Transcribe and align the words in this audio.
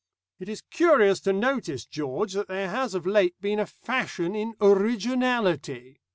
"It 0.39 0.49
is 0.49 0.63
curious 0.63 1.19
to 1.19 1.31
notice, 1.31 1.85
George, 1.85 2.33
that 2.33 2.47
there 2.47 2.71
has 2.71 2.95
of 2.95 3.05
late 3.05 3.39
been 3.39 3.59
a 3.59 3.67
fashion 3.67 4.33
in 4.33 4.55
'originality.' 4.59 5.99